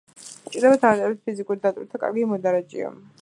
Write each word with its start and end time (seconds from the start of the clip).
სჭირდება 0.27 0.79
დამატებითი 0.85 1.29
ფიზიკური 1.29 1.63
დატვირთვა, 1.67 2.03
კარგი 2.07 2.25
მოდარაჯეა. 2.33 2.91